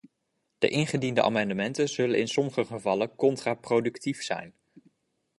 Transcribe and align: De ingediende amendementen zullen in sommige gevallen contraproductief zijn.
De 0.57 0.67
ingediende 0.67 1.21
amendementen 1.23 1.89
zullen 1.89 2.19
in 2.19 2.27
sommige 2.27 2.65
gevallen 2.65 3.15
contraproductief 3.15 4.23
zijn. 4.23 4.53